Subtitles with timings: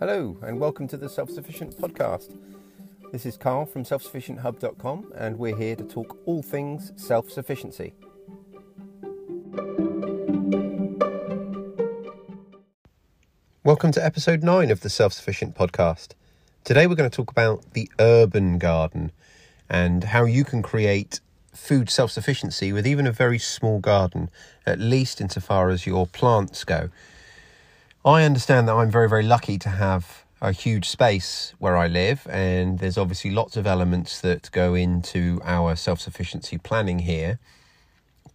[0.00, 2.34] Hello, and welcome to the Self Sufficient Podcast.
[3.12, 7.92] This is Carl from selfsufficienthub.com, and we're here to talk all things self sufficiency.
[13.62, 16.12] Welcome to episode 9 of the Self Sufficient Podcast.
[16.64, 19.12] Today we're going to talk about the urban garden
[19.68, 21.20] and how you can create
[21.54, 24.30] food self sufficiency with even a very small garden,
[24.64, 26.88] at least insofar as your plants go.
[28.02, 32.26] I understand that I'm very, very lucky to have a huge space where I live,
[32.30, 37.38] and there's obviously lots of elements that go into our self sufficiency planning here.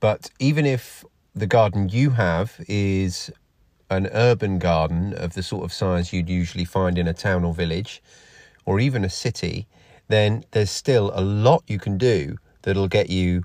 [0.00, 1.02] But even if
[1.34, 3.30] the garden you have is
[3.88, 7.54] an urban garden of the sort of size you'd usually find in a town or
[7.54, 8.02] village,
[8.66, 9.66] or even a city,
[10.08, 13.44] then there's still a lot you can do that'll get you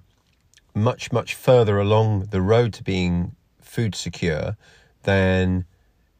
[0.76, 4.58] much, much further along the road to being food secure
[5.04, 5.64] than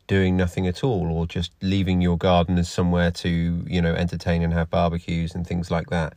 [0.10, 4.42] doing nothing at all or just leaving your garden as somewhere to, you know, entertain
[4.42, 6.16] and have barbecues and things like that.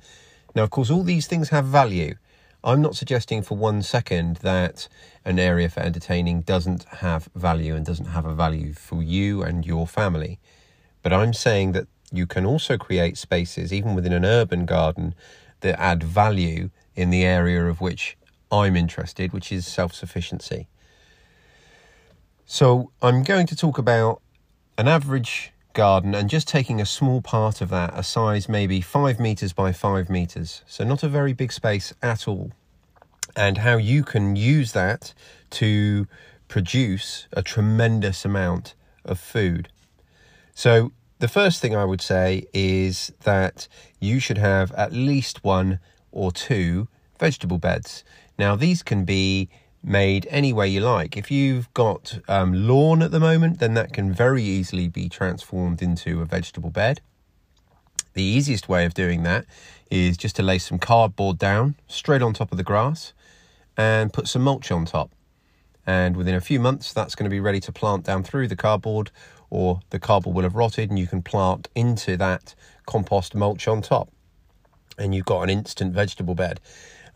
[0.54, 2.14] Now, of course, all these things have value.
[2.64, 4.88] I'm not suggesting for one second that
[5.26, 9.66] an area for entertaining doesn't have value and doesn't have a value for you and
[9.66, 10.40] your family.
[11.02, 15.14] But I'm saying that you can also create spaces, even within an urban garden,
[15.60, 18.16] that add value in the area of which
[18.50, 20.68] I'm interested, which is self sufficiency.
[22.46, 24.20] So, I'm going to talk about
[24.76, 29.18] an average garden and just taking a small part of that, a size maybe five
[29.18, 30.62] meters by five meters.
[30.66, 32.52] So, not a very big space at all.
[33.34, 35.14] And how you can use that
[35.50, 36.06] to
[36.48, 39.68] produce a tremendous amount of food.
[40.54, 43.68] So, the first thing I would say is that
[44.00, 45.78] you should have at least one
[46.10, 48.04] or two vegetable beds.
[48.38, 49.48] Now, these can be
[49.82, 51.16] made any way you like.
[51.16, 55.82] If you've got um, lawn at the moment, then that can very easily be transformed
[55.82, 57.00] into a vegetable bed.
[58.14, 59.46] The easiest way of doing that
[59.90, 63.12] is just to lay some cardboard down straight on top of the grass
[63.76, 65.10] and put some mulch on top.
[65.86, 68.56] And within a few months, that's going to be ready to plant down through the
[68.56, 69.10] cardboard
[69.50, 72.54] or the cardboard will have rotted and you can plant into that
[72.86, 74.08] compost mulch on top.
[74.98, 76.60] And you've got an instant vegetable bed.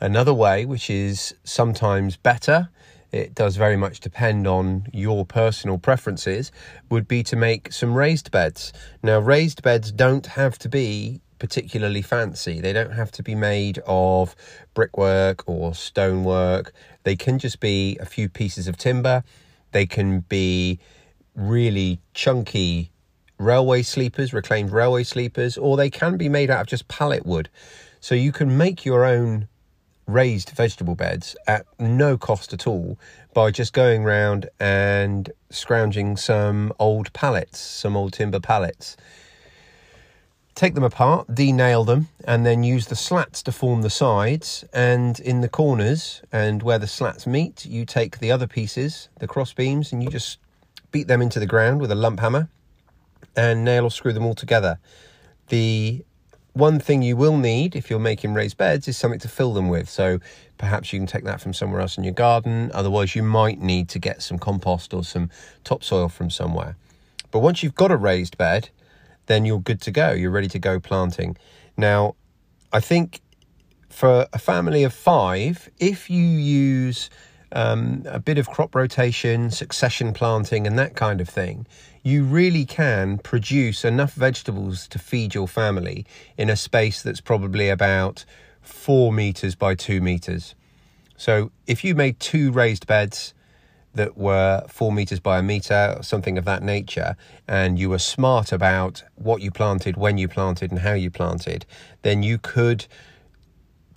[0.01, 2.69] Another way, which is sometimes better,
[3.13, 6.53] it does very much depend on your personal preferences,
[6.91, 8.73] would be to make some raised beds.
[9.03, 12.61] Now, raised beds don't have to be particularly fancy.
[12.61, 14.35] They don't have to be made of
[14.75, 16.73] brickwork or stonework.
[17.05, 19.23] They can just be a few pieces of timber.
[19.73, 20.79] They can be
[21.35, 22.91] really chunky
[23.39, 27.49] railway sleepers, reclaimed railway sleepers, or they can be made out of just pallet wood.
[28.01, 29.49] So you can make your own
[30.07, 32.99] raised vegetable beds at no cost at all
[33.35, 38.97] by just going round and scrounging some old pallets, some old timber pallets.
[40.55, 44.65] Take them apart, denail them, and then use the slats to form the sides.
[44.73, 49.27] And in the corners and where the slats meet, you take the other pieces, the
[49.27, 50.39] cross beams, and you just
[50.93, 52.49] beat them into the ground with a lump hammer
[53.37, 54.79] and nail or screw them all together.
[55.49, 56.05] The
[56.57, 59.69] one thing you will need if you're making raised beds is something to fill them
[59.69, 59.91] with.
[59.91, 60.21] So
[60.57, 62.71] perhaps you can take that from somewhere else in your garden.
[62.73, 65.29] Otherwise, you might need to get some compost or some
[65.65, 66.77] topsoil from somewhere.
[67.31, 68.71] But once you've got a raised bed,
[69.27, 70.13] then you're good to go.
[70.13, 71.37] You're ready to go planting.
[71.77, 72.17] Now,
[72.73, 73.21] I think
[73.91, 77.11] for a family of five, if you use
[77.53, 81.67] um, a bit of crop rotation, succession planting, and that kind of thing,
[82.03, 86.07] you really can produce enough vegetables to feed your family
[86.37, 88.25] in a space that's probably about
[88.63, 90.55] four meters by two meters.
[91.17, 93.33] So if you made two raised beds
[93.95, 97.17] that were four meters by a meter, something of that nature,
[97.49, 101.65] and you were smart about what you planted, when you planted, and how you planted,
[102.03, 102.87] then you could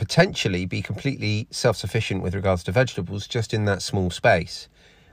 [0.10, 4.68] potentially be completely self sufficient with regards to vegetables just in that small space.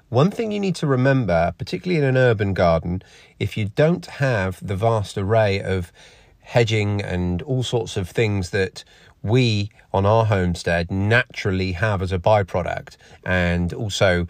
[0.08, 3.02] One thing you need to remember, particularly in an urban garden,
[3.38, 5.92] if you don't have the vast array of
[6.40, 8.84] hedging and all sorts of things that
[9.22, 14.26] we on our homestead naturally have as a byproduct, and also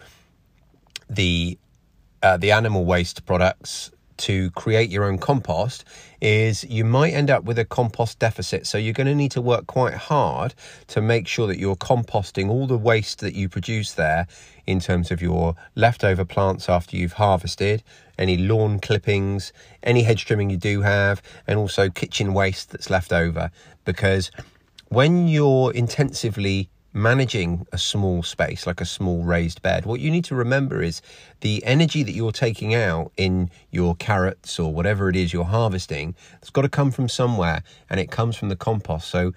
[1.09, 1.57] the
[2.21, 5.85] uh, the animal waste products to create your own compost
[6.21, 8.65] is you might end up with a compost deficit.
[8.65, 10.53] So you're going to need to work quite hard
[10.87, 14.27] to make sure that you're composting all the waste that you produce there
[14.65, 17.83] in terms of your leftover plants after you've harvested,
[18.17, 19.53] any lawn clippings,
[19.83, 23.51] any hedge trimming you do have, and also kitchen waste that's left over.
[23.85, 24.31] Because
[24.89, 30.25] when you're intensively managing a small space like a small raised bed, what you need
[30.25, 31.01] to remember is
[31.41, 36.15] the energy that you're taking out in your carrots or whatever it is you're harvesting,
[36.41, 39.07] it's got to come from somewhere and it comes from the compost.
[39.07, 39.33] So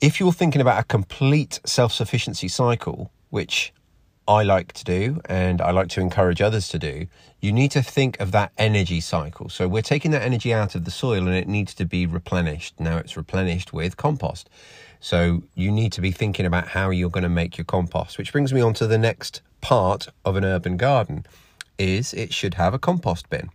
[0.00, 3.72] if you're thinking about a complete self sufficiency cycle, which
[4.28, 7.06] I like to do and I like to encourage others to do,
[7.40, 9.48] you need to think of that energy cycle.
[9.48, 12.78] So we're taking that energy out of the soil and it needs to be replenished.
[12.78, 14.50] Now it's replenished with compost.
[15.00, 18.30] So you need to be thinking about how you're going to make your compost, which
[18.30, 21.24] brings me on to the next part of an urban garden
[21.78, 23.48] is it should have a compost bin.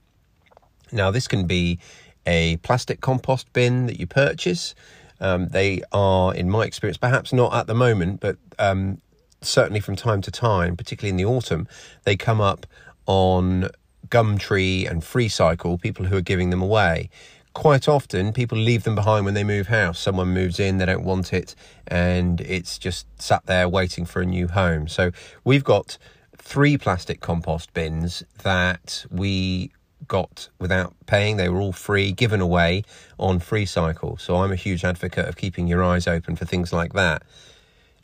[0.92, 1.78] Now this can be
[2.26, 4.74] a plastic compost bin that you purchase.
[5.20, 9.02] Um, they are, in my experience, perhaps not at the moment, but um,
[9.46, 11.68] certainly from time to time, particularly in the autumn,
[12.04, 12.66] they come up
[13.06, 13.70] on
[14.10, 17.10] Gumtree and FreeCycle, people who are giving them away.
[17.54, 20.00] Quite often, people leave them behind when they move house.
[20.00, 21.56] Someone moves in, they don't want it,
[21.88, 24.88] and it's just sat there waiting for a new home.
[24.88, 25.12] So,
[25.44, 25.98] we've got
[26.38, 29.72] three plastic compost bins that we
[30.08, 31.38] got without paying.
[31.38, 32.84] They were all free, given away
[33.20, 34.20] on FreeCycle.
[34.20, 37.22] So, I'm a huge advocate of keeping your eyes open for things like that.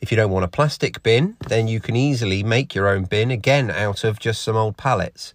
[0.01, 3.31] If you don't want a plastic bin, then you can easily make your own bin
[3.31, 5.34] again out of just some old pallets.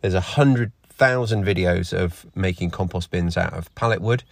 [0.00, 4.22] There's a hundred thousand videos of making compost bins out of pallet wood,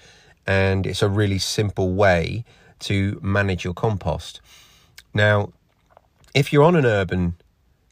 [0.46, 2.44] and it's a really simple way
[2.81, 4.40] to manage your compost.
[5.12, 5.52] Now,
[6.32, 7.34] if you're on an urban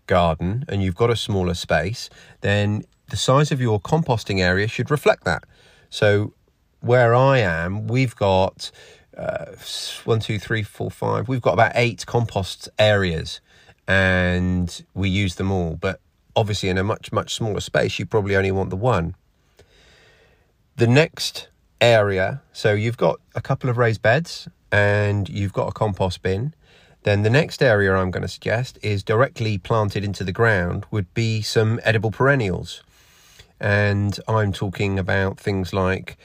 [0.07, 2.09] garden and you've got a smaller space,
[2.41, 5.43] then the size of your composting area should reflect that.
[5.91, 6.35] So,
[6.81, 8.71] where I am, we've got
[9.21, 9.55] uh,
[10.05, 11.29] one, two, three, four, five.
[11.29, 13.41] We've got about eight compost areas,
[13.87, 15.77] and we use them all.
[15.77, 16.01] But
[16.35, 19.15] obviously, in a much much smaller space, you probably only want the one.
[20.77, 21.49] The next
[21.81, 26.55] area, so you've got a couple of raised beds, and you've got a compost bin.
[27.03, 31.13] Then the next area I'm going to suggest is directly planted into the ground would
[31.15, 32.83] be some edible perennials.
[33.59, 36.17] And I'm talking about things like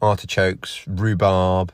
[0.00, 1.72] artichokes, rhubarb,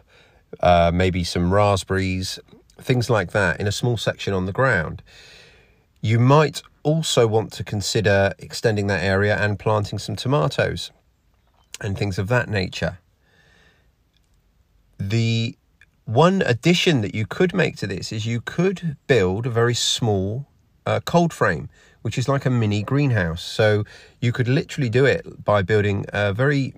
[0.61, 2.39] uh, maybe some raspberries,
[2.81, 5.03] things like that in a small section on the ground.
[6.00, 10.91] You might also want to consider extending that area and planting some tomatoes
[11.81, 12.99] and things of that nature.
[14.99, 15.56] The
[16.05, 20.47] one addition that you could make to this is you could build a very small
[20.87, 21.69] uh, cold frame,
[22.03, 23.43] which is like a mini greenhouse.
[23.43, 23.85] So
[24.21, 26.73] you could literally do it by building a very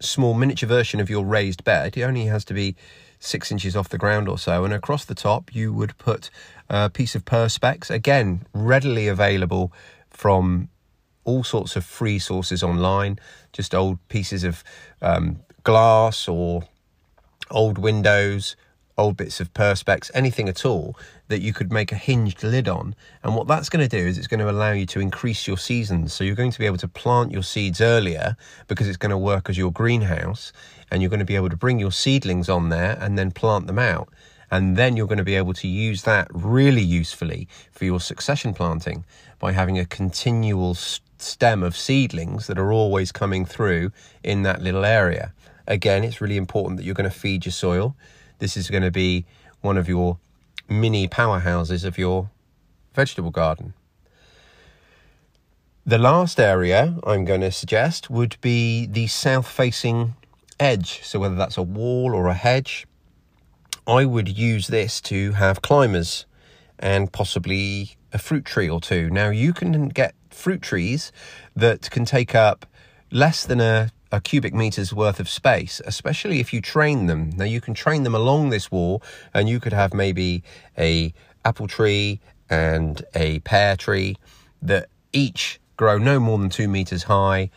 [0.00, 1.96] small miniature version of your raised bed.
[1.96, 2.76] It only has to be
[3.18, 4.64] six inches off the ground or so.
[4.64, 6.30] And across the top, you would put
[6.68, 9.72] a piece of Perspex, again, readily available
[10.10, 10.68] from
[11.24, 13.18] all sorts of free sources online,
[13.52, 14.62] just old pieces of
[15.02, 16.62] um, glass or
[17.50, 18.56] old windows,
[18.98, 20.96] old bits of perspex, anything at all
[21.28, 22.94] that you could make a hinged lid on.
[23.22, 25.58] And what that's going to do is it's going to allow you to increase your
[25.58, 26.12] seasons.
[26.12, 28.36] So you're going to be able to plant your seeds earlier
[28.68, 30.52] because it's going to work as your greenhouse
[30.90, 33.66] and you're going to be able to bring your seedlings on there and then plant
[33.66, 34.08] them out.
[34.50, 38.54] And then you're going to be able to use that really usefully for your succession
[38.54, 39.04] planting
[39.38, 43.90] by having a continual stem of seedlings that are always coming through
[44.22, 45.32] in that little area.
[45.66, 47.96] Again, it's really important that you're going to feed your soil.
[48.38, 49.24] This is going to be
[49.60, 50.18] one of your
[50.68, 52.30] mini powerhouses of your
[52.94, 53.74] vegetable garden.
[55.84, 60.14] The last area I'm going to suggest would be the south facing
[60.58, 61.02] edge.
[61.04, 62.86] So, whether that's a wall or a hedge,
[63.86, 66.26] I would use this to have climbers
[66.78, 69.10] and possibly a fruit tree or two.
[69.10, 71.12] Now, you can get fruit trees
[71.54, 72.66] that can take up
[73.10, 77.30] less than a, a cubic meters worth of space, especially if you train them.
[77.30, 79.02] Now, you can train them along this wall,
[79.34, 80.42] and you could have maybe
[80.78, 81.12] a
[81.44, 84.16] apple tree and a pear tree
[84.62, 87.50] that each grow no more than two meters high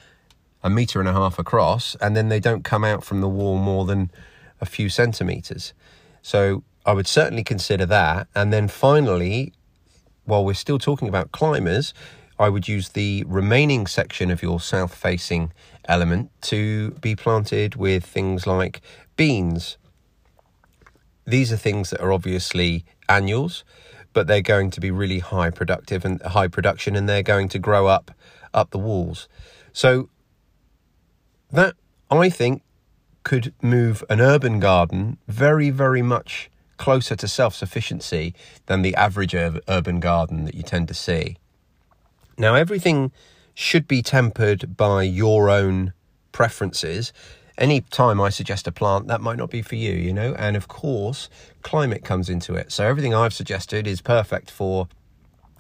[0.63, 3.57] a meter and a half across, and then they don't come out from the wall
[3.57, 4.11] more than
[4.59, 5.73] a few centimeters.
[6.21, 8.27] So I would certainly consider that.
[8.35, 9.53] And then finally,
[10.25, 11.93] while we're still talking about climbers,
[12.39, 15.51] I would use the remaining section of your south facing
[15.89, 18.79] element to be planted with things like
[19.17, 19.77] beans.
[21.27, 23.65] These are things that are obviously annuals,
[24.13, 27.59] but they're going to be really high productive and high production and they're going to
[27.59, 28.11] grow up
[28.53, 29.27] up the walls.
[29.73, 30.09] So
[31.51, 31.75] that,
[32.09, 32.63] I think,
[33.23, 38.33] could move an urban garden very, very much closer to self sufficiency
[38.67, 41.35] than the average ur- urban garden that you tend to see.
[42.39, 43.11] Now, everything
[43.53, 45.93] should be tempered by your own
[46.31, 47.11] preferences,
[47.57, 50.33] any time I suggest a plant, that might not be for you, you know.
[50.35, 51.29] And of course,
[51.61, 52.71] climate comes into it.
[52.71, 54.87] So everything I've suggested is perfect for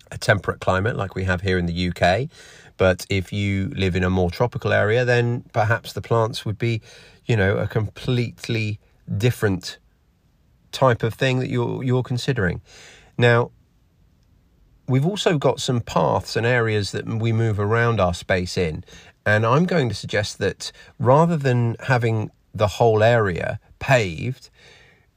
[0.09, 2.29] a temperate climate like we have here in the UK.
[2.77, 6.81] But if you live in a more tropical area, then perhaps the plants would be,
[7.25, 8.79] you know, a completely
[9.17, 9.77] different
[10.71, 12.61] type of thing that you're you're considering.
[13.17, 13.51] Now,
[14.89, 18.83] we've also got some paths and areas that we move around our space in,
[19.25, 24.49] and I'm going to suggest that rather than having the whole area paved,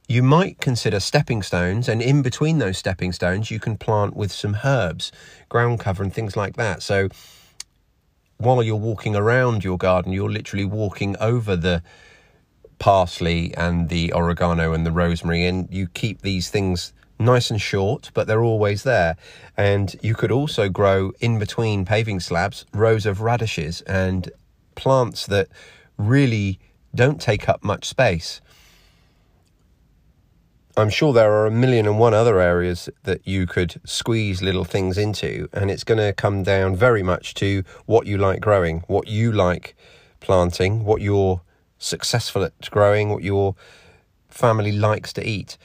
[0.07, 4.31] you might consider stepping stones, and in between those stepping stones, you can plant with
[4.31, 5.11] some herbs,
[5.49, 6.83] ground cover, and things like that.
[6.83, 7.09] So
[8.37, 11.81] while you're walking around your garden, you're literally walking over the
[12.77, 18.11] parsley and the oregano and the rosemary, and you keep these things nice and short,
[18.13, 19.15] but they're always there.
[19.55, 24.31] And you could also grow in between paving slabs rows of radishes and
[24.75, 25.47] plants that
[25.97, 26.59] really
[26.95, 28.41] don't take up much space.
[30.75, 34.63] I'm sure there are a million and one other areas that you could squeeze little
[34.63, 38.83] things into, and it's going to come down very much to what you like growing,
[38.87, 39.75] what you like
[40.19, 41.41] planting, what you're
[41.77, 43.53] successful at growing, what your
[44.29, 45.59] family likes to eat.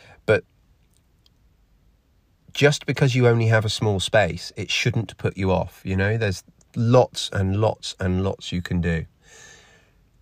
[2.53, 5.81] Just because you only have a small space, it shouldn't put you off.
[5.85, 6.43] You know, there's
[6.75, 9.07] lots and lots and lots you can do.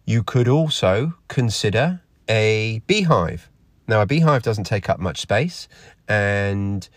[0.04, 3.49] You could also consider a beehive
[3.88, 5.68] now, a beehive doesn't take up much space,
[6.09, 6.88] and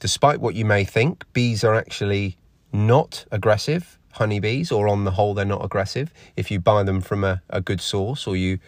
[0.00, 2.36] despite what you may think, bees are actually
[2.72, 6.12] not aggressive, honeybees, or on the whole, they're not aggressive.
[6.36, 8.60] If you buy them from a, a good source or you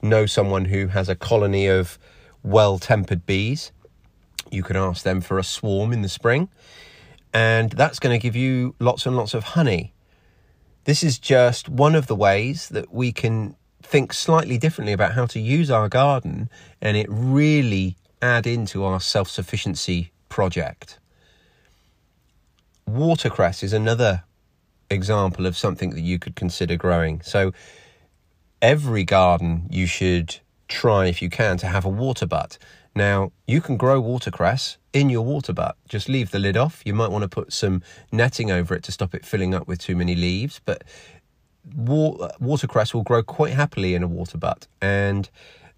[0.00, 1.98] know someone who has a colony of
[2.44, 3.72] well tempered bees,
[4.50, 6.48] you can ask them for a swarm in the spring,
[7.32, 9.92] and that's going to give you lots and lots of honey.
[10.84, 15.26] This is just one of the ways that we can think slightly differently about how
[15.26, 16.48] to use our garden
[16.80, 20.98] and it really add into our self sufficiency project.
[22.86, 24.24] Watercress is another
[24.90, 27.20] example of something that you could consider growing.
[27.22, 27.52] So,
[28.60, 32.58] every garden you should try, if you can, to have a water butt.
[32.94, 35.76] Now, you can grow watercress in your water butt.
[35.88, 36.82] Just leave the lid off.
[36.84, 37.82] You might want to put some
[38.12, 40.84] netting over it to stop it filling up with too many leaves, but
[41.74, 45.28] watercress will grow quite happily in a water butt, and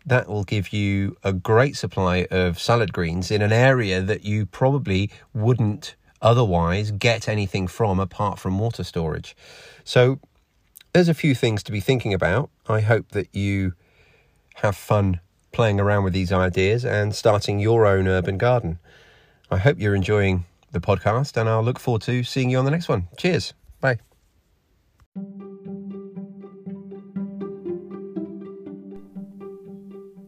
[0.05, 4.47] that will give you a great supply of salad greens in an area that you
[4.47, 9.35] probably wouldn't otherwise get anything from apart from water storage.
[9.85, 10.21] So,
[10.93, 12.51] there's a few things to be thinking about.
[12.69, 13.75] I hope that you
[14.57, 15.21] have fun
[15.57, 18.79] playing around with these ideas and starting your own urban garden.
[19.51, 22.71] I hope you're enjoying the podcast, and I'll look forward to seeing you on the
[22.71, 23.09] next one.
[23.17, 23.55] Cheers.
[23.81, 23.99] Bye.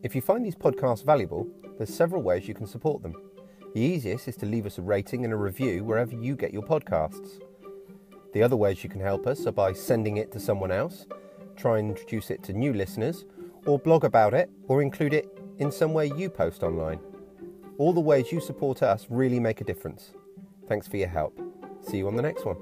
[0.03, 3.15] If you find these podcasts valuable, there's several ways you can support them.
[3.75, 6.63] The easiest is to leave us a rating and a review wherever you get your
[6.63, 7.39] podcasts.
[8.33, 11.07] The other ways you can help us are by sending it to someone else,
[11.55, 13.27] try and introduce it to new listeners,
[13.69, 16.99] or blog about it, or include it in some way you post online.
[17.77, 20.13] All the ways you support us really make a difference.
[20.67, 21.39] Thanks for your help.
[21.83, 22.57] See you on the next one.